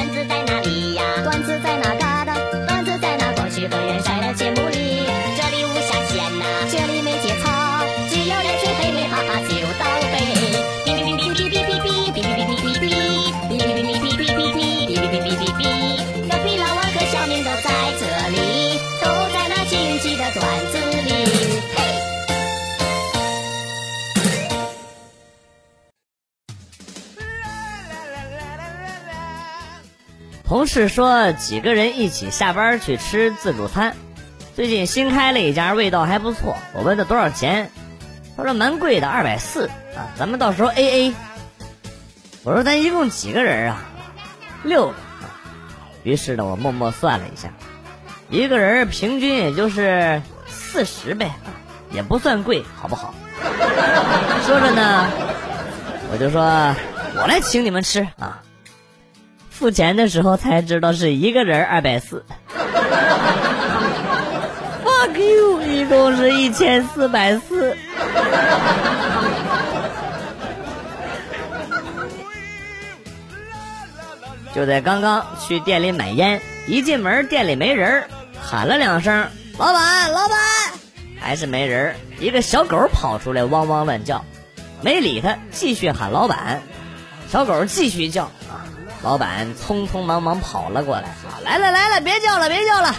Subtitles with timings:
[0.00, 0.39] 段子在
[30.50, 33.94] 同事说几个人一起下班去吃自助餐，
[34.56, 36.56] 最近新开了一家，味道还不错。
[36.74, 37.70] 我问他多少钱，
[38.36, 41.14] 他说蛮贵的，二百四啊，咱们到时候 A A。
[42.42, 43.80] 我说咱一共几个人啊？
[44.64, 44.94] 六个。
[46.02, 47.50] 于是呢，我默默算了一下，
[48.28, 51.30] 一个人平均也就是四十呗，
[51.92, 53.14] 也不算贵，好不好？
[54.44, 55.06] 说着呢，
[56.10, 56.42] 我就说，
[57.22, 58.42] 我来请你们吃啊。
[59.60, 62.24] 付钱的时候才知道是一个人二百四
[64.82, 67.76] ，fuck you，一共是一千四百四。
[74.54, 78.04] 就在刚刚去店里买烟，一进门店里没人
[78.40, 79.28] 喊了两声
[79.60, 80.38] “老板，老板”，
[81.20, 84.24] 还是没人一个小狗跑出来汪汪乱叫，
[84.80, 86.62] 没理他，继续喊老板，
[87.28, 88.32] 小狗继续叫。
[89.02, 92.94] 老板匆匆忙忙跑了过来，啊，来了来了，别叫了别叫了。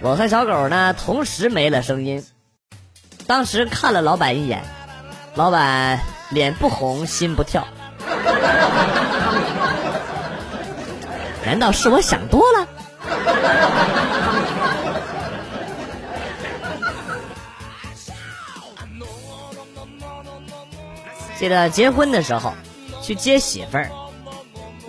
[0.00, 2.24] 我和小狗呢同时没了声音，
[3.26, 4.62] 当时看了老板一眼，
[5.34, 7.66] 老板脸不红心不跳。
[11.44, 12.66] 难道是我想多了？
[21.38, 22.54] 记得结婚的时候
[23.02, 23.90] 去接媳妇儿。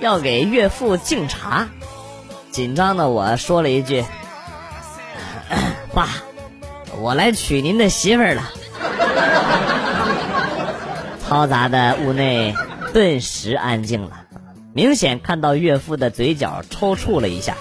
[0.04, 1.70] 要给岳父敬茶，
[2.52, 4.04] 紧张的我说了一句
[5.96, 6.10] ：“爸，
[7.00, 8.44] 我来娶您的媳妇儿了。
[11.26, 12.54] ”嘈杂的屋内
[12.92, 14.26] 顿时安静了，
[14.74, 17.56] 明显看到岳父的嘴角抽搐了一下。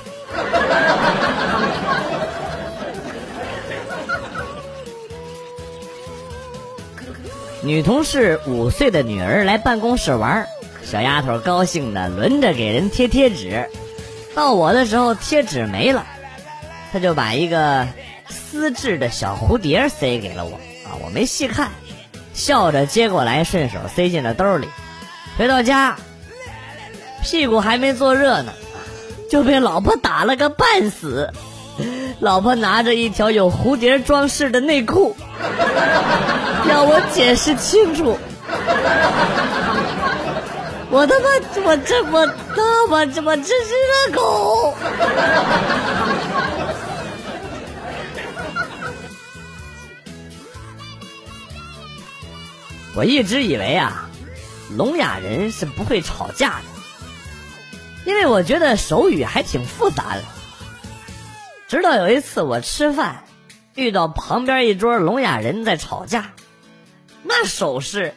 [7.63, 10.49] 女同事五岁的女儿来办公室玩。
[10.85, 13.69] 小丫头高兴的轮着给人贴贴纸，
[14.35, 16.05] 到我的时候贴纸没了，
[16.93, 17.89] 她就把一个
[18.29, 20.53] 丝质的小蝴蝶塞给了我
[20.87, 21.71] 啊，我没细看，
[22.35, 24.69] 笑着接过来，顺手塞进了兜里。
[25.39, 25.97] 回到家，
[27.23, 28.53] 屁股还没坐热呢，
[29.31, 31.33] 就被老婆打了个半死。
[32.21, 35.17] 老婆拿着一条有蝴蝶装饰的内裤，
[36.69, 38.19] 要我解释清楚。
[40.93, 41.25] 我他妈，
[41.65, 43.73] 我这我他妈这我真是
[44.11, 44.75] 个狗！
[52.95, 54.11] 我一直以为啊，
[54.77, 56.65] 聋哑人是不会吵架的，
[58.05, 60.23] 因为我觉得手语还挺复杂的。
[61.69, 63.25] 直到有一次我吃饭，
[63.75, 66.33] 遇到旁边一桌聋哑人在吵架，
[67.23, 68.15] 那手势。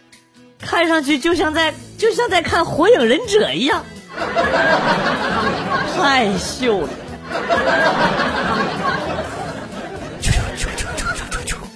[0.60, 3.84] 看上去就像在就像在看《火影忍者》一样，
[5.96, 6.90] 太秀了。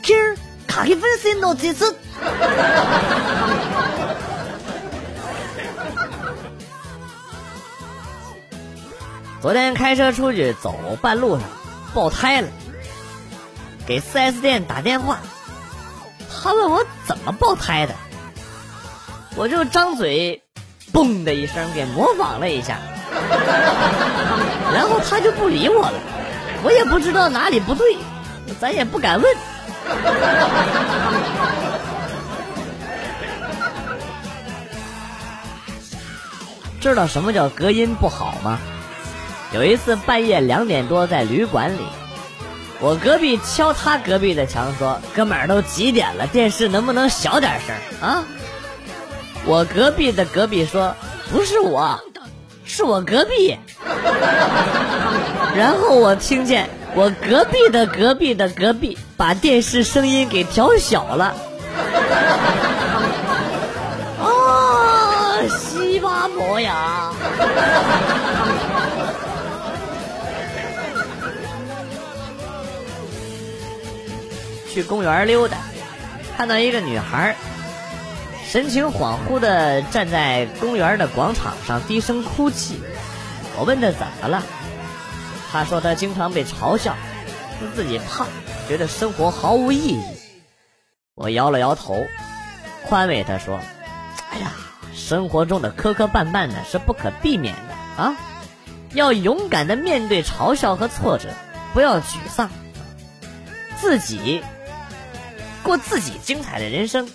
[0.03, 0.35] 今儿
[0.66, 1.95] 卡给分身到这次。
[9.41, 11.47] 昨天开车出去走，半路上
[11.94, 12.47] 爆胎了，
[13.85, 15.19] 给 4S 店打电话，
[16.44, 17.96] 他问我怎么爆胎的。
[19.40, 20.44] 我就张嘴，
[20.92, 22.78] 嘣的一声给模仿了一下，
[24.74, 25.94] 然后他就不理我了，
[26.62, 27.96] 我也不知道哪里不对，
[28.60, 29.38] 咱也不敢问。
[36.82, 38.59] 知道什么叫隔音不好吗？
[39.53, 41.80] 有一次半夜两点多在旅馆里，
[42.82, 48.26] 我隔壁敲他隔壁的墙说：“哥们儿都几点了，电视能不能小点声啊？”
[49.46, 50.96] 我隔壁的隔壁说
[51.32, 52.00] ：“不是我，
[52.66, 53.58] 是我隔壁。
[55.56, 61.34] ”然后我听见我隔壁的隔壁的隔壁把电视声音给调小了。
[64.22, 67.12] 啊， 西巴婆呀！
[74.72, 75.58] 去公园溜达，
[76.38, 77.35] 看到一个女孩。
[78.49, 82.81] 神情恍惚的站在公园的广场上，低声哭泣。
[83.55, 84.41] 我问他怎么了，
[85.51, 86.96] 他说他经常被嘲笑，
[87.59, 88.25] 说自己胖，
[88.67, 90.01] 觉得生活毫无意义。
[91.13, 92.03] 我摇了摇头，
[92.87, 93.59] 宽慰他说
[94.34, 94.51] ：“哎呀，
[94.96, 98.16] 生活中的磕磕绊绊呢是不可避免的啊，
[98.96, 101.29] 要勇敢的面对嘲笑和挫折，
[101.75, 102.49] 不要沮丧，
[103.78, 104.41] 自己
[105.61, 107.07] 过自己精彩的人生，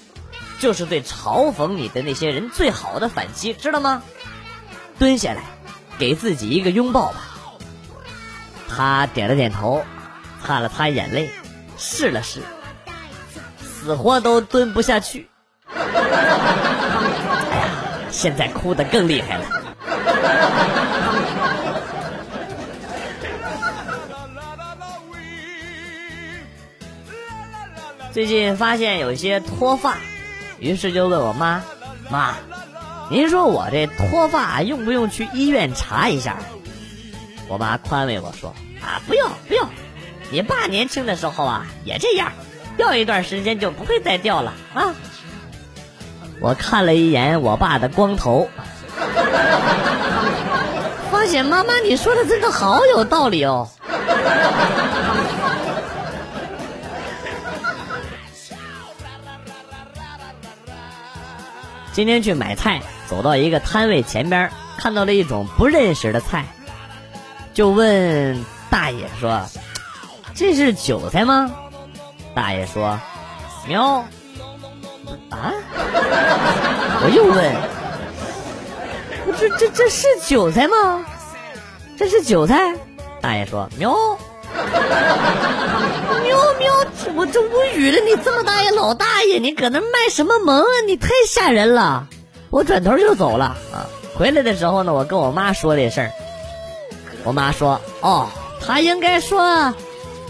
[0.60, 4.02] 就是对嘲讽你的那些人最好的反击，知道吗？
[4.98, 5.42] 蹲下来，
[5.98, 7.20] 给自己一个拥抱吧。”
[8.68, 9.84] 他点了点头，
[10.44, 11.30] 擦了擦眼泪，
[11.76, 12.40] 试了试。
[13.62, 15.28] 死活都蹲不下去，
[15.68, 15.82] 哎
[17.52, 17.68] 呀，
[18.10, 19.44] 现在哭的更厉害了。
[28.12, 29.98] 最近发现有些脱发，
[30.64, 31.62] 于是就问我妈
[32.10, 32.36] ：“妈，
[33.10, 36.38] 您说我这脱发用不用去医院查一下？”
[37.48, 39.68] 我妈宽慰我说：“啊，不用不用，
[40.30, 42.32] 你爸年轻的时候啊也这样。”
[42.78, 44.94] 掉一段时间就不会再掉了啊！
[46.40, 48.48] 我看了一眼我爸的光头，
[51.12, 53.68] 发现妈妈你说的真的好有道理哦。
[61.94, 66.44] 今天去买菜，走到一个摊位前边，看到了一种不认识的菜，
[67.54, 69.46] 就问大爷说
[70.34, 71.52] ：“这是韭菜吗？”
[72.34, 72.98] 大爷说
[73.68, 74.04] ：“喵。”
[75.30, 75.52] 啊！
[77.02, 77.54] 我又问
[79.38, 81.04] ：“这这这是韭菜吗？
[81.96, 82.74] 这是韭菜？”
[83.22, 83.94] 大爷说：“喵。”
[86.22, 86.72] 喵喵！
[87.14, 87.98] 我这无语了！
[88.00, 90.80] 你这么大一老大爷，你搁那卖什么萌啊？
[90.86, 92.06] 你太吓人了！
[92.50, 93.86] 我转头就走了啊！
[94.14, 96.10] 回来的时候呢，我跟我妈说这事儿。
[97.24, 98.28] 我妈说：“哦，
[98.64, 99.74] 他应该说。”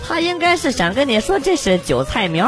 [0.07, 2.47] 他应该是想跟你说这是韭菜苗，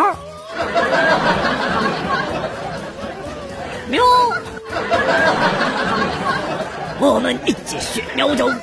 [3.88, 4.04] 喵，
[7.00, 8.54] 我们一起学苗种，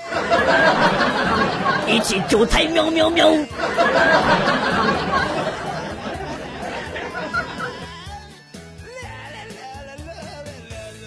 [1.87, 3.29] 一起韭菜喵喵喵。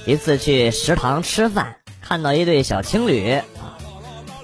[0.05, 3.43] 一次去食堂吃饭，看到一对小情侣，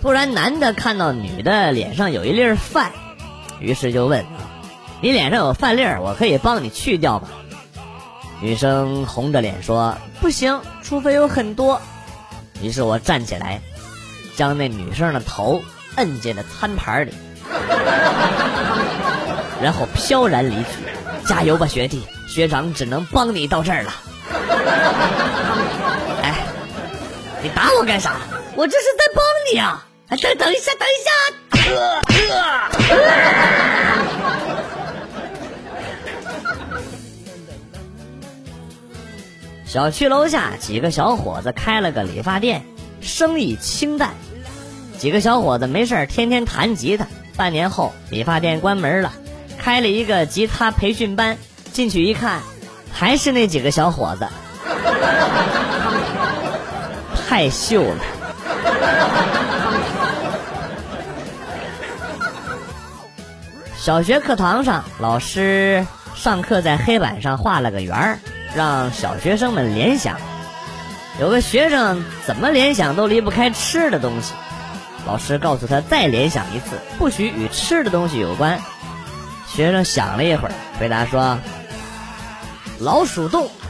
[0.00, 2.90] 突然男的看到女的脸上有一粒饭。
[3.60, 4.24] 于是就问
[5.00, 7.28] ：“你脸上有饭粒儿，我可以帮你去掉吗？”
[8.42, 11.80] 女生红着脸说：“不行，除非有很多。”
[12.60, 13.60] 于是我站起来，
[14.34, 15.62] 将那女生的头
[15.96, 17.12] 摁进了餐盘里，
[19.62, 20.70] 然后飘然离去。
[21.26, 22.02] 加油吧，学弟！
[22.28, 23.94] 学长只能帮你到这儿了。
[26.22, 26.34] 哎，
[27.42, 28.16] 你打我干啥？
[28.56, 29.22] 我这是在帮
[29.52, 29.86] 你啊！
[30.08, 31.10] 哎等等一下，等一下。
[39.64, 42.62] 小区楼下几个小伙子开了个理发店，
[43.00, 44.12] 生意清淡。
[45.02, 47.04] 几个小伙子没事天天弹吉他。
[47.36, 49.12] 半年后，理发店关门了，
[49.58, 51.36] 开了一个吉他培训班。
[51.72, 52.40] 进去一看，
[52.92, 54.28] 还是那几个小伙子，
[57.28, 57.96] 太秀了。
[63.76, 68.20] 小学课堂上，老师上课在黑板上画了个圆，
[68.54, 70.16] 让小学生们联想。
[71.20, 74.32] 有个学生怎么联想都离不开吃的东西，
[75.06, 78.60] 老师告诉他再联想一次，不许与吃的东西有关。
[79.46, 81.38] 学生想了一会儿，回答说
[82.80, 83.50] ：“老鼠洞。”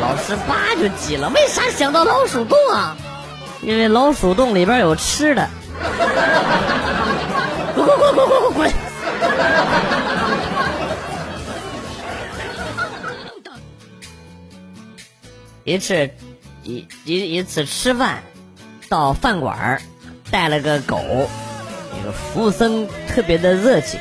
[0.00, 2.96] 老师叭就急了：“为啥想到老鼠洞啊？
[3.62, 5.48] 因为老鼠洞里边有吃的。”
[7.74, 8.72] 滚滚滚滚滚滚滚！
[15.64, 16.10] 一次，
[16.62, 18.22] 一一一次吃饭，
[18.94, 19.82] 到饭馆
[20.30, 21.00] 带了个狗，
[21.96, 23.98] 那个服务生特别的热情，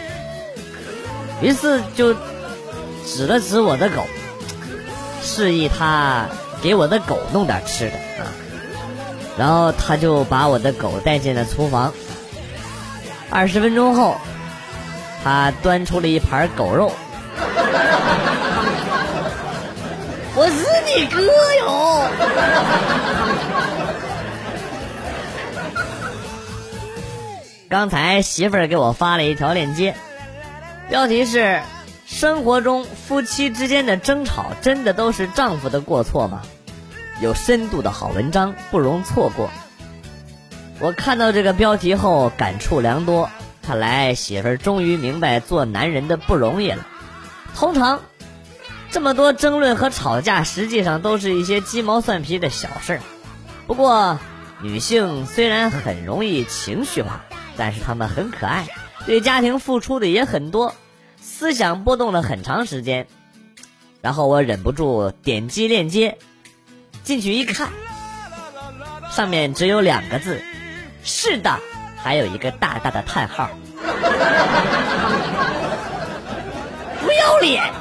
[1.41, 2.13] 于是就
[3.03, 4.03] 指了指我的狗，
[5.19, 6.27] 示意他
[6.61, 8.29] 给我的狗弄点吃的啊，
[9.35, 11.91] 然后他就把我的狗带进了厨房。
[13.31, 14.15] 二十分钟后，
[15.23, 16.91] 他端出了一盘狗肉。
[20.35, 21.19] 我是你哥
[21.65, 22.03] 哟！
[27.73, 29.95] 刚才媳妇儿给我发了一条链接，
[30.89, 31.59] 标题是：
[32.05, 36.43] 生活中夫妻之间的争吵，真的都是丈夫的过错吗？
[37.19, 39.49] 有深度的好文章不容错过，
[40.79, 43.31] 我看到这个标题后感触良多，
[43.63, 46.85] 看来媳妇儿终于明白做男人的不容易了。
[47.55, 48.01] 通常，
[48.91, 52.99] 这么多争论和吵架，实际上都是一些鸡毛蒜皮的小事儿。
[53.65, 54.19] 不过，
[54.61, 57.25] 女性虽然很容易情绪化，
[57.55, 58.67] 但是他们很可爱，
[59.05, 60.73] 对家庭付出的也很多，
[61.21, 63.07] 思想波动了很长时间。
[64.01, 66.17] 然后我忍不住点击链接，
[67.03, 67.69] 进去一看，
[69.11, 70.41] 上面只有两个字。
[71.03, 71.59] 是的，
[71.97, 73.49] 还有一个大大的叹号，
[77.01, 77.71] 不要脸！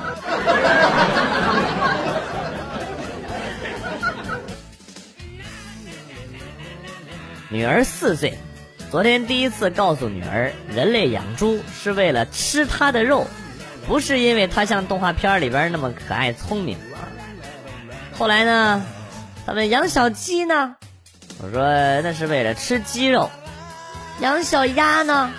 [7.48, 8.36] 女儿四岁，
[8.92, 13.26] 昨天第一次告诉女儿，人类养猪是为了吃它的肉，
[13.86, 16.76] 不是因为它像动画片里边那么可爱聪明。
[18.12, 18.84] 后来呢，
[19.46, 20.76] 他们养小鸡呢？
[21.42, 21.62] 我说
[22.02, 23.30] 那是为了吃鸡肉，
[24.20, 25.30] 养小鸭呢，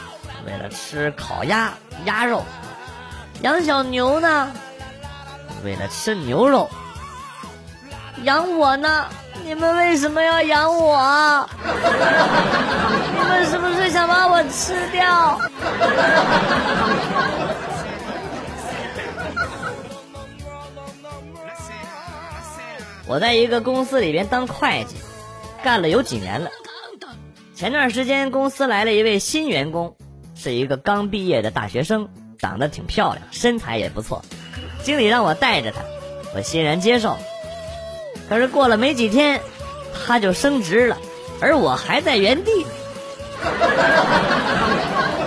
[0.48, 2.43] 为了吃烤鸭鸭肉，
[3.43, 4.51] 养小牛呢，
[5.63, 6.67] 为了吃牛肉，
[8.24, 9.05] 养我呢？
[9.42, 11.50] 你们为什么要养我？
[13.13, 15.40] 你们是不是想把我吃掉？
[23.06, 24.96] 我在一个公司里边当会计。
[25.63, 26.50] 干了有几年了。
[27.56, 29.96] 前段时间公司来了一位新员工，
[30.36, 34.22] 是一个刚毕业的大学生，长得挺漂亮，身材也不错。
[34.84, 35.80] 经理让我带着他，
[36.36, 37.18] 我欣然接受。
[38.30, 39.42] 可是过了没几天，
[40.06, 40.98] 他就升职了，
[41.39, 42.65] 而我还在原地。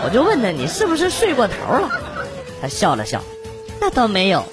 [0.05, 1.91] 我就问他：“你是不是睡过头了？”
[2.63, 3.23] 他笑了笑
[3.81, 4.45] ：“那倒没有，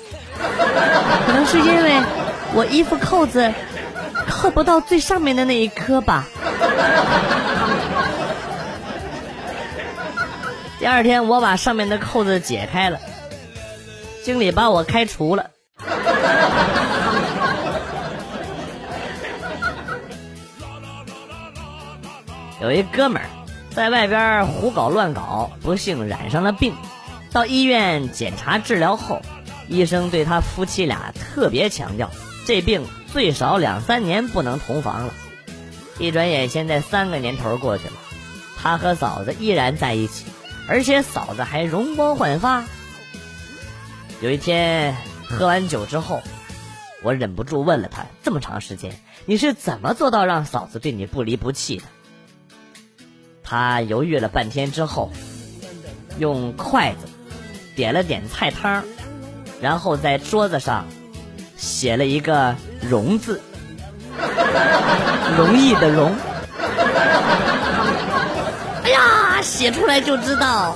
[1.25, 2.01] 可能是因为
[2.53, 3.51] 我衣服扣子。”
[4.29, 6.25] 扣不到最上面的那一颗吧。
[10.79, 12.99] 第二天我把上面的扣子解开了，
[14.23, 15.49] 经理把我开除了。
[22.63, 23.27] 有一哥们儿
[23.71, 26.73] 在外边胡搞乱搞，不幸染上了病，
[27.33, 29.21] 到医院检查治疗后，
[29.67, 32.09] 医生对他夫妻俩特别强调，
[32.45, 32.87] 这病。
[33.11, 35.13] 最少两三年不能同房了。
[35.99, 37.93] 一转眼，现在三个年头过去了，
[38.57, 40.25] 他和嫂子依然在一起，
[40.69, 42.63] 而且嫂子还容光焕发。
[44.21, 44.95] 有一天
[45.27, 46.23] 喝完酒之后，
[47.03, 51.83] 我忍不住问了他：这么长时间，你是怎么做到让嫂子对你不离不弃的？
[53.43, 55.11] 他犹豫了半天之后，
[56.17, 57.07] 用筷子
[57.75, 58.83] 点了点菜汤，
[59.61, 60.85] 然后在桌子上
[61.57, 62.55] 写了一个。
[62.89, 63.41] 容字，
[65.37, 66.13] 容易的容。
[68.83, 70.75] 哎呀，写出来就知道。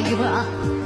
[0.00, 0.83] 一会儿啊。